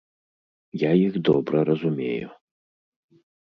[0.83, 2.27] Я іх добра разумею.